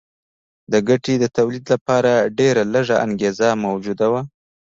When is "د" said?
0.71-0.73, 1.19-1.25